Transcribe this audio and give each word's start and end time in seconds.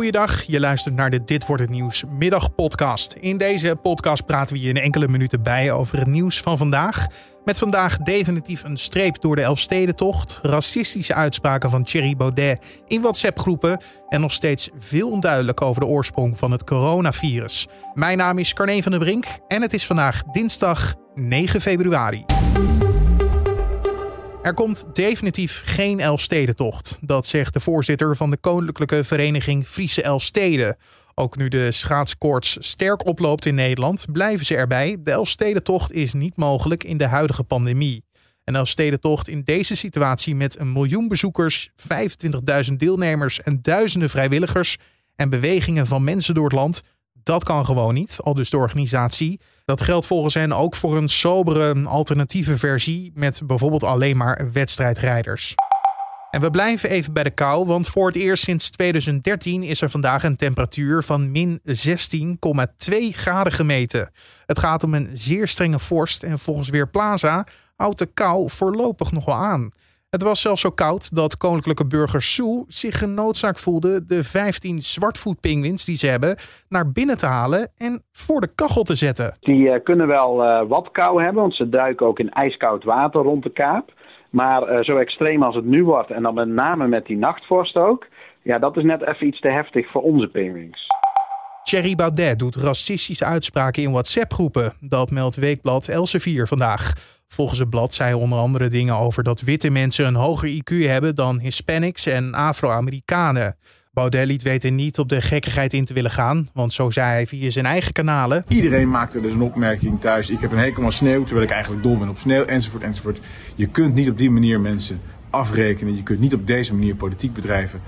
goeiedag. 0.00 0.42
Je 0.42 0.60
luistert 0.60 0.94
naar 0.94 1.10
de 1.10 1.24
Dit 1.24 1.46
wordt 1.46 1.62
het 1.62 1.70
nieuws 1.70 2.04
middagpodcast. 2.18 3.12
In 3.12 3.36
deze 3.36 3.76
podcast 3.82 4.26
praten 4.26 4.54
we 4.54 4.60
je 4.60 4.68
in 4.68 4.76
enkele 4.76 5.08
minuten 5.08 5.42
bij 5.42 5.72
over 5.72 5.98
het 5.98 6.06
nieuws 6.06 6.40
van 6.40 6.58
vandaag. 6.58 7.06
Met 7.44 7.58
vandaag 7.58 7.98
definitief 7.98 8.62
een 8.62 8.76
streep 8.76 9.20
door 9.20 9.36
de 9.36 9.42
Elfstedentocht, 9.42 10.38
racistische 10.42 11.14
uitspraken 11.14 11.70
van 11.70 11.84
Thierry 11.84 12.16
Baudet 12.16 12.64
in 12.86 13.00
WhatsApp-groepen 13.00 13.80
en 14.08 14.20
nog 14.20 14.32
steeds 14.32 14.70
veel 14.78 15.10
onduidelijk 15.10 15.62
over 15.62 15.80
de 15.80 15.86
oorsprong 15.86 16.38
van 16.38 16.50
het 16.50 16.64
coronavirus. 16.64 17.68
Mijn 17.94 18.18
naam 18.18 18.38
is 18.38 18.52
Carne 18.52 18.82
van 18.82 18.92
der 18.92 19.00
Brink 19.00 19.24
en 19.48 19.62
het 19.62 19.72
is 19.72 19.86
vandaag 19.86 20.22
dinsdag 20.22 20.94
9 21.14 21.60
februari. 21.60 22.24
Er 24.42 24.54
komt 24.54 24.84
definitief 24.92 25.62
geen 25.64 26.00
Elfstedentocht. 26.00 26.98
Dat 27.00 27.26
zegt 27.26 27.52
de 27.52 27.60
voorzitter 27.60 28.16
van 28.16 28.30
de 28.30 28.36
Koninklijke 28.36 29.04
Vereniging 29.04 29.66
Friese 29.66 30.02
Elfsteden. 30.02 30.76
Ook 31.14 31.36
nu 31.36 31.48
de 31.48 31.72
schaatskoorts 31.72 32.56
sterk 32.60 33.06
oploopt 33.06 33.44
in 33.44 33.54
Nederland, 33.54 34.04
blijven 34.12 34.46
ze 34.46 34.56
erbij. 34.56 34.96
De 35.00 35.10
Elfstedentocht 35.10 35.92
is 35.92 36.12
niet 36.12 36.36
mogelijk 36.36 36.84
in 36.84 36.96
de 36.96 37.06
huidige 37.06 37.42
pandemie. 37.42 38.04
Een 38.44 38.54
Elfstedentocht 38.54 39.28
in 39.28 39.42
deze 39.42 39.76
situatie 39.76 40.34
met 40.34 40.58
een 40.58 40.72
miljoen 40.72 41.08
bezoekers, 41.08 41.70
25.000 42.68 42.72
deelnemers 42.76 43.42
en 43.42 43.58
duizenden 43.62 44.10
vrijwilligers 44.10 44.76
en 45.16 45.30
bewegingen 45.30 45.86
van 45.86 46.04
mensen 46.04 46.34
door 46.34 46.44
het 46.44 46.52
land, 46.52 46.82
dat 47.30 47.44
kan 47.44 47.64
gewoon 47.64 47.94
niet, 47.94 48.18
al 48.22 48.34
dus 48.34 48.50
de 48.50 48.56
organisatie. 48.56 49.40
Dat 49.64 49.82
geldt 49.82 50.06
volgens 50.06 50.34
hen 50.34 50.52
ook 50.52 50.74
voor 50.74 50.96
een 50.96 51.08
sobere 51.08 51.84
alternatieve 51.84 52.58
versie 52.58 53.12
met 53.14 53.42
bijvoorbeeld 53.44 53.84
alleen 53.84 54.16
maar 54.16 54.48
wedstrijdrijders. 54.52 55.54
En 56.30 56.40
we 56.40 56.50
blijven 56.50 56.90
even 56.90 57.12
bij 57.12 57.22
de 57.22 57.30
kou, 57.30 57.66
want 57.66 57.88
voor 57.88 58.06
het 58.06 58.16
eerst 58.16 58.44
sinds 58.44 58.70
2013 58.70 59.62
is 59.62 59.80
er 59.80 59.90
vandaag 59.90 60.22
een 60.22 60.36
temperatuur 60.36 61.02
van 61.02 61.30
min 61.30 61.60
16,2 61.66 61.74
graden 63.10 63.52
gemeten. 63.52 64.10
Het 64.46 64.58
gaat 64.58 64.84
om 64.84 64.94
een 64.94 65.10
zeer 65.12 65.48
strenge 65.48 65.78
vorst 65.78 66.22
en 66.22 66.38
volgens 66.38 66.68
Weerplaza 66.68 67.46
houdt 67.76 67.98
de 67.98 68.06
kou 68.06 68.50
voorlopig 68.50 69.12
nog 69.12 69.24
wel 69.24 69.34
aan. 69.34 69.70
Het 70.10 70.22
was 70.22 70.40
zelfs 70.40 70.60
zo 70.60 70.70
koud 70.70 71.14
dat 71.14 71.36
koninklijke 71.36 71.86
burger 71.86 72.22
Sue 72.22 72.64
zich 72.68 72.98
genoodzaakt 72.98 73.60
voelde 73.60 74.04
de 74.04 74.22
15 74.22 74.78
zwartvoetpinguïns 74.78 75.84
die 75.84 75.96
ze 75.96 76.06
hebben 76.06 76.36
naar 76.68 76.92
binnen 76.92 77.18
te 77.18 77.26
halen 77.26 77.68
en 77.76 78.02
voor 78.12 78.40
de 78.40 78.54
kachel 78.54 78.82
te 78.82 78.96
zetten. 78.96 79.36
Die 79.40 79.62
uh, 79.62 79.74
kunnen 79.84 80.06
wel 80.06 80.44
uh, 80.44 80.62
wat 80.68 80.90
kou 80.92 81.22
hebben, 81.22 81.42
want 81.42 81.54
ze 81.54 81.68
duiken 81.68 82.06
ook 82.06 82.18
in 82.18 82.30
ijskoud 82.30 82.84
water 82.84 83.22
rond 83.22 83.42
de 83.42 83.52
kaap. 83.52 83.92
Maar 84.30 84.72
uh, 84.72 84.82
zo 84.82 84.96
extreem 84.96 85.42
als 85.42 85.54
het 85.54 85.64
nu 85.64 85.84
wordt, 85.84 86.10
en 86.10 86.22
dan 86.22 86.34
met 86.34 86.48
name 86.48 86.86
met 86.86 87.06
die 87.06 87.16
nachtvorst 87.16 87.76
ook, 87.76 88.06
ja, 88.42 88.58
dat 88.58 88.76
is 88.76 88.82
net 88.82 89.02
even 89.02 89.26
iets 89.26 89.40
te 89.40 89.48
heftig 89.48 89.90
voor 89.90 90.02
onze 90.02 90.28
pinguïns. 90.28 90.89
Thierry 91.70 91.94
Baudet 91.94 92.38
doet 92.38 92.56
racistische 92.56 93.24
uitspraken 93.24 93.82
in 93.82 93.90
WhatsApp-groepen. 93.90 94.72
Dat 94.80 95.10
meldt 95.10 95.36
Weekblad 95.36 95.88
Elsevier 95.88 96.48
vandaag. 96.48 96.92
Volgens 97.28 97.58
het 97.58 97.70
blad 97.70 97.94
zei 97.94 98.14
onder 98.14 98.38
andere 98.38 98.68
dingen 98.68 98.96
over 98.96 99.22
dat 99.22 99.40
witte 99.40 99.70
mensen 99.70 100.06
een 100.06 100.14
hoger 100.14 100.48
IQ 100.48 100.86
hebben 100.86 101.14
dan 101.14 101.38
Hispanics 101.38 102.06
en 102.06 102.34
Afro-Amerikanen. 102.34 103.56
Baudet 103.92 104.26
liet 104.26 104.42
weten 104.42 104.74
niet 104.74 104.98
op 104.98 105.08
de 105.08 105.20
gekkigheid 105.20 105.72
in 105.72 105.84
te 105.84 105.94
willen 105.94 106.10
gaan, 106.10 106.48
want 106.52 106.72
zo 106.72 106.90
zei 106.90 107.10
hij 107.10 107.26
via 107.26 107.50
zijn 107.50 107.66
eigen 107.66 107.92
kanalen. 107.92 108.44
Iedereen 108.48 108.90
maakte 108.90 109.20
dus 109.20 109.32
een 109.32 109.42
opmerking 109.42 110.00
thuis. 110.00 110.30
Ik 110.30 110.40
heb 110.40 110.52
een 110.52 110.58
hekel 110.58 110.84
aan 110.84 110.92
sneeuw, 110.92 111.24
terwijl 111.24 111.46
ik 111.46 111.52
eigenlijk 111.52 111.82
dol 111.82 111.98
ben 111.98 112.08
op 112.08 112.18
sneeuw, 112.18 112.44
enzovoort, 112.44 112.82
enzovoort. 112.82 113.20
Je 113.54 113.66
kunt 113.66 113.94
niet 113.94 114.10
op 114.10 114.18
die 114.18 114.30
manier 114.30 114.60
mensen 114.60 115.00
afrekenen. 115.30 115.96
Je 115.96 116.02
kunt 116.02 116.20
niet 116.20 116.34
op 116.34 116.46
deze 116.46 116.74
manier 116.74 116.94
politiek 116.94 117.32
bedrijven. 117.32 117.80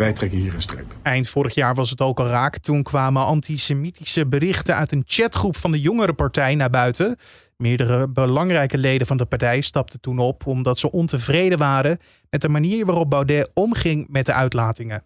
Wij 0.00 0.12
trekken 0.12 0.38
hier 0.38 0.54
een 0.54 0.62
streep. 0.62 0.94
Eind 1.02 1.28
vorig 1.28 1.54
jaar 1.54 1.74
was 1.74 1.90
het 1.90 2.00
ook 2.00 2.20
al 2.20 2.26
raak. 2.26 2.58
Toen 2.58 2.82
kwamen 2.82 3.24
antisemitische 3.24 4.26
berichten 4.26 4.76
uit 4.76 4.92
een 4.92 5.02
chatgroep 5.06 5.56
van 5.56 5.72
de 5.72 5.80
jongere 5.80 6.12
partij 6.12 6.54
naar 6.54 6.70
buiten. 6.70 7.16
Meerdere 7.56 8.08
belangrijke 8.08 8.78
leden 8.78 9.06
van 9.06 9.16
de 9.16 9.24
partij 9.24 9.60
stapten 9.60 10.00
toen 10.00 10.18
op 10.18 10.46
omdat 10.46 10.78
ze 10.78 10.90
ontevreden 10.90 11.58
waren 11.58 11.98
met 12.30 12.40
de 12.40 12.48
manier 12.48 12.86
waarop 12.86 13.10
Baudet 13.10 13.50
omging 13.54 14.06
met 14.08 14.26
de 14.26 14.32
uitlatingen. 14.32 15.00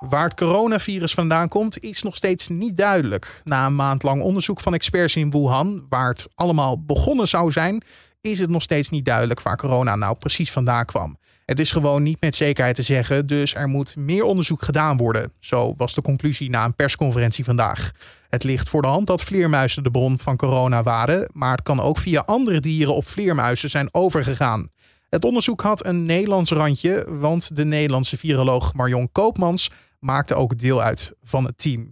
Waar 0.00 0.24
het 0.24 0.34
coronavirus 0.34 1.14
vandaan 1.14 1.48
komt, 1.48 1.80
is 1.80 2.02
nog 2.02 2.16
steeds 2.16 2.48
niet 2.48 2.76
duidelijk. 2.76 3.40
Na 3.44 3.66
een 3.66 3.74
maand 3.74 4.02
lang 4.02 4.22
onderzoek 4.22 4.60
van 4.60 4.74
experts 4.74 5.16
in 5.16 5.30
Wuhan, 5.30 5.86
waar 5.88 6.08
het 6.08 6.28
allemaal 6.34 6.84
begonnen 6.84 7.28
zou 7.28 7.52
zijn, 7.52 7.82
is 8.20 8.38
het 8.38 8.50
nog 8.50 8.62
steeds 8.62 8.88
niet 8.88 9.04
duidelijk 9.04 9.42
waar 9.42 9.56
corona 9.56 9.96
nou 9.96 10.16
precies 10.16 10.52
vandaan 10.52 10.84
kwam. 10.84 11.18
Het 11.46 11.60
is 11.60 11.70
gewoon 11.70 12.02
niet 12.02 12.20
met 12.20 12.34
zekerheid 12.34 12.74
te 12.74 12.82
zeggen, 12.82 13.26
dus 13.26 13.54
er 13.54 13.68
moet 13.68 13.96
meer 13.96 14.24
onderzoek 14.24 14.62
gedaan 14.62 14.96
worden. 14.96 15.32
Zo 15.40 15.74
was 15.76 15.94
de 15.94 16.02
conclusie 16.02 16.50
na 16.50 16.64
een 16.64 16.74
persconferentie 16.74 17.44
vandaag. 17.44 17.90
Het 18.28 18.44
ligt 18.44 18.68
voor 18.68 18.82
de 18.82 18.88
hand 18.88 19.06
dat 19.06 19.22
vleermuizen 19.22 19.82
de 19.82 19.90
bron 19.90 20.18
van 20.18 20.36
corona 20.36 20.82
waren, 20.82 21.30
maar 21.32 21.50
het 21.50 21.62
kan 21.62 21.80
ook 21.80 21.98
via 21.98 22.20
andere 22.20 22.60
dieren 22.60 22.94
op 22.94 23.06
vleermuizen 23.06 23.70
zijn 23.70 23.88
overgegaan. 23.94 24.68
Het 25.08 25.24
onderzoek 25.24 25.60
had 25.60 25.86
een 25.86 26.06
Nederlands 26.06 26.50
randje, 26.50 27.06
want 27.08 27.56
de 27.56 27.64
Nederlandse 27.64 28.16
viroloog 28.16 28.74
Marion 28.74 29.12
Koopmans 29.12 29.70
maakte 30.00 30.34
ook 30.34 30.58
deel 30.58 30.82
uit 30.82 31.12
van 31.22 31.44
het 31.44 31.58
team. 31.58 31.90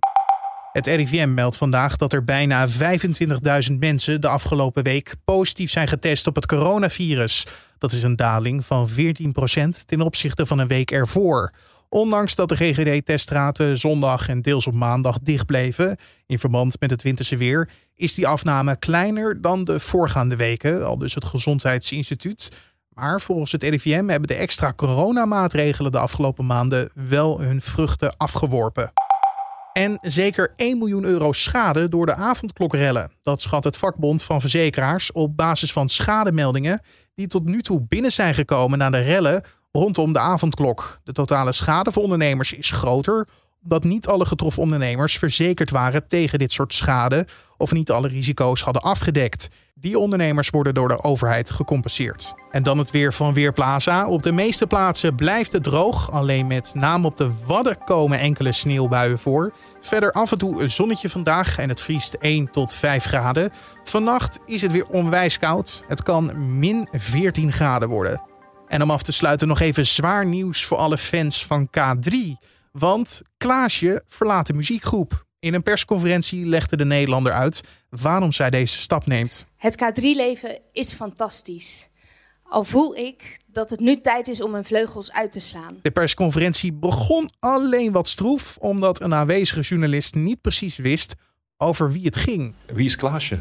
Het 0.75 0.87
RIVM 0.87 1.35
meldt 1.35 1.57
vandaag 1.57 1.97
dat 1.97 2.13
er 2.13 2.25
bijna 2.25 2.69
25.000 2.69 2.75
mensen 3.79 4.21
de 4.21 4.29
afgelopen 4.29 4.83
week 4.83 5.15
positief 5.25 5.71
zijn 5.71 5.89
getest 5.89 6.27
op 6.27 6.35
het 6.35 6.47
coronavirus. 6.47 7.47
Dat 7.79 7.93
is 7.93 8.03
een 8.03 8.17
daling 8.17 8.65
van 8.65 8.89
14% 8.89 8.93
ten 9.87 10.01
opzichte 10.01 10.47
van 10.47 10.59
een 10.59 10.67
week 10.67 10.91
ervoor. 10.91 11.53
Ondanks 11.89 12.35
dat 12.35 12.49
de 12.49 12.57
GGD-teststraten 12.57 13.79
zondag 13.79 14.29
en 14.29 14.43
deels 14.43 14.67
op 14.67 14.75
maandag 14.75 15.19
dicht 15.19 15.47
bleven 15.47 15.97
in 16.27 16.39
verband 16.39 16.81
met 16.81 16.91
het 16.91 17.03
winterse 17.03 17.37
weer, 17.37 17.71
is 17.95 18.15
die 18.15 18.27
afname 18.27 18.77
kleiner 18.77 19.41
dan 19.41 19.65
de 19.65 19.81
voorgaande 19.81 20.37
weken, 20.37 20.87
al 20.87 20.99
dus 20.99 21.15
het 21.15 21.25
Gezondheidsinstituut. 21.25 22.51
Maar 22.89 23.21
volgens 23.21 23.53
het 23.53 23.63
RIVM 23.63 24.09
hebben 24.09 24.29
de 24.29 24.35
extra 24.35 24.73
coronamaatregelen 24.73 25.93
de 25.93 25.99
afgelopen 25.99 26.47
maanden 26.47 26.91
wel 26.95 27.41
hun 27.41 27.61
vruchten 27.61 28.17
afgeworpen. 28.17 28.93
En 29.75 29.99
zeker 30.01 30.53
1 30.57 30.79
miljoen 30.79 31.05
euro 31.05 31.33
schade 31.33 31.89
door 31.89 32.07
de 32.07 32.15
avondklokrellen. 32.15 33.13
Dat 33.23 33.41
schat 33.41 33.65
het 33.65 33.77
vakbond 33.77 34.23
van 34.23 34.41
verzekeraars 34.41 35.13
op 35.13 35.37
basis 35.37 35.73
van 35.73 35.89
schademeldingen 35.89 36.81
die 37.15 37.27
tot 37.27 37.45
nu 37.45 37.63
toe 37.63 37.87
binnen 37.89 38.13
zijn 38.13 38.35
gekomen 38.35 38.79
na 38.79 38.91
de 38.91 39.01
rellen 39.01 39.43
rondom 39.73 40.13
de 40.13 40.19
avondklok. 40.19 41.01
De 41.05 41.13
totale 41.13 41.53
schade 41.53 41.93
voor 41.93 42.03
ondernemers 42.03 42.53
is 42.53 42.71
groter, 42.71 43.29
omdat 43.65 43.85
niet 43.85 44.07
alle 44.07 44.27
getroffen 44.27 44.63
ondernemers 44.63 45.19
verzekerd 45.19 45.71
waren 45.71 46.09
tegen 46.09 46.39
dit 46.39 46.53
soort 46.53 46.75
schade 46.75 47.27
of 47.57 47.73
niet 47.73 47.91
alle 47.91 48.09
risico's 48.09 48.63
hadden 48.63 48.83
afgedekt. 48.83 49.49
Die 49.75 49.99
ondernemers 49.99 50.51
worden 50.51 50.75
door 50.75 50.89
de 50.89 51.03
overheid 51.03 51.51
gecompenseerd. 51.51 52.35
En 52.51 52.63
dan 52.63 52.79
het 52.79 52.91
weer 52.91 53.13
van 53.13 53.35
Weerplaza. 53.35 54.09
Op 54.09 54.23
de 54.23 54.33
meeste 54.33 54.67
plaatsen 54.67 55.15
blijft 55.15 55.53
het 55.53 55.63
droog. 55.63 56.11
Alleen 56.11 56.47
met 56.47 56.71
name 56.75 57.07
op 57.07 57.17
de 57.17 57.31
Wadden 57.47 57.79
komen 57.85 58.19
enkele 58.19 58.53
sneeuwbuien 58.53 59.19
voor. 59.19 59.55
Verder 59.81 60.13
af 60.13 60.33
en 60.33 60.39
toe 60.39 60.63
een 60.63 60.71
zonnetje 60.71 61.09
vandaag 61.09 61.59
en 61.59 61.69
het 61.69 61.81
vriest 61.81 62.15
1 62.15 62.51
tot 62.51 62.75
5 62.75 63.05
graden. 63.05 63.51
Vannacht 63.85 64.39
is 64.47 64.63
het 64.63 64.73
weer 64.73 64.87
onwijs 64.87 65.39
koud. 65.39 65.85
Het 65.89 66.03
kan 66.03 66.59
min 66.59 66.89
14 66.93 67.53
graden 67.53 67.89
worden. 67.89 68.23
En 68.69 68.83
om 68.83 68.91
af 68.91 69.03
te 69.03 69.13
sluiten 69.13 69.49
nog 69.49 69.61
even 69.61 69.87
zwaar 69.87 70.27
nieuws 70.27 70.65
voor 70.65 70.77
alle 70.77 70.99
fans 70.99 71.47
van 71.47 71.69
K3. 71.79 72.13
Want 72.79 73.23
Klaasje 73.37 74.03
verlaat 74.07 74.47
de 74.47 74.53
muziekgroep. 74.53 75.27
In 75.39 75.55
een 75.55 75.63
persconferentie 75.63 76.47
legde 76.47 76.77
de 76.77 76.85
Nederlander 76.85 77.33
uit 77.33 77.63
waarom 77.89 78.33
zij 78.33 78.51
deze 78.51 78.79
stap 78.79 79.07
neemt. 79.07 79.47
Het 79.57 79.75
K3-leven 79.85 80.59
is 80.73 80.93
fantastisch. 80.93 81.89
Al 82.43 82.65
voel 82.65 82.97
ik 82.97 83.39
dat 83.47 83.71
het 83.71 83.81
nu 83.81 84.01
tijd 84.01 84.29
is 84.29 84.43
om 84.43 84.51
mijn 84.51 84.65
vleugels 84.65 85.13
uit 85.13 85.33
te 85.33 85.41
slaan. 85.41 85.79
De 85.83 85.91
persconferentie 85.91 86.73
begon 86.73 87.31
alleen 87.39 87.93
wat 87.93 88.09
stroef, 88.09 88.57
omdat 88.57 89.01
een 89.01 89.15
aanwezige 89.15 89.61
journalist 89.61 90.15
niet 90.15 90.41
precies 90.41 90.77
wist 90.77 91.15
over 91.57 91.93
wie 91.93 92.05
het 92.05 92.17
ging. 92.17 92.55
Wie 92.67 92.87
is 92.87 92.97
Klaasje? 92.97 93.41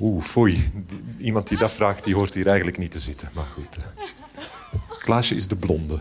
Oeh, 0.00 0.22
foei. 0.22 0.72
Iemand 1.18 1.48
die 1.48 1.58
dat 1.58 1.72
vraagt, 1.72 2.04
die 2.04 2.14
hoort 2.14 2.34
hier 2.34 2.46
eigenlijk 2.46 2.78
niet 2.78 2.90
te 2.90 2.98
zitten. 2.98 3.30
Maar 3.34 3.48
goed. 3.54 3.78
Klaasje 4.98 5.34
is 5.34 5.48
de 5.48 5.56
blonde. 5.56 6.00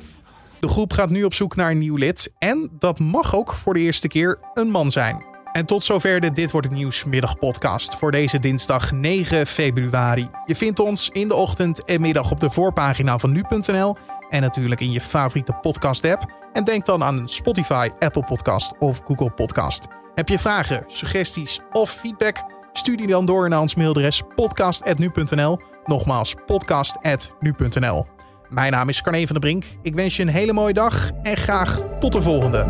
De 0.62 0.68
groep 0.68 0.94
gaat 0.94 1.10
nu 1.10 1.24
op 1.24 1.34
zoek 1.34 1.56
naar 1.56 1.72
een 1.72 1.78
nieuw 1.78 1.96
lid. 1.96 2.34
En 2.38 2.70
dat 2.80 3.00
mag 3.00 3.36
ook 3.36 3.54
voor 3.54 3.74
de 3.74 3.80
eerste 3.80 4.08
keer 4.08 4.40
een 4.54 4.70
man 4.70 4.92
zijn. 4.92 5.26
En 5.52 5.66
tot 5.66 5.84
zover 5.84 6.20
de 6.20 6.32
Dit 6.32 6.52
Wordt 6.52 6.68
Het 6.68 6.76
Nieuws 6.76 7.04
middagpodcast 7.04 7.96
voor 7.96 8.12
deze 8.12 8.40
dinsdag 8.40 8.92
9 8.92 9.48
februari. 9.48 10.30
Je 10.46 10.56
vindt 10.56 10.80
ons 10.80 11.10
in 11.10 11.28
de 11.28 11.36
ochtend 11.36 11.86
en 11.86 12.02
middag 12.02 12.32
op 12.32 12.40
de 12.40 12.50
voorpagina 12.50 13.18
van 13.18 13.32
nu.nl 13.32 13.96
en 14.30 14.42
natuurlijk 14.42 14.82
in 14.82 14.92
je 14.92 15.02
favoriete 15.02 15.54
podcast 15.54 16.06
app. 16.06 16.50
En 16.54 16.64
denk 16.64 16.86
dan 16.86 17.04
aan 17.04 17.30
Spotify, 17.30 17.90
Apple 18.00 18.24
Podcast 18.24 18.78
of 18.80 19.02
Google 19.06 19.32
Podcast. 19.32 19.88
Heb 20.16 20.30
je 20.30 20.40
vragen, 20.40 20.84
suggesties 20.88 21.60
of 21.72 21.92
feedback? 21.92 22.36
Stuur 22.74 22.98
die 22.98 23.08
dan 23.08 23.26
door 23.26 23.50
naar 23.50 23.62
ons 23.62 23.76
mailadres 23.76 24.22
podcast.nu.nl. 24.36 25.60
Nogmaals, 25.86 26.36
podcast.nu.nl. 26.46 28.21
Mijn 28.52 28.72
naam 28.72 28.90
is 28.90 29.02
Carne 29.02 29.28
van 29.28 29.40
der 29.40 29.40
Brink. 29.40 29.64
Ik 29.82 29.94
wens 29.94 30.16
je 30.16 30.22
een 30.22 30.30
hele 30.30 30.54
mooie 30.54 30.74
dag 30.74 31.12
en 31.22 31.38
graag 31.38 31.82
tot 32.00 32.14
de 32.14 32.22
volgende. 32.22 32.68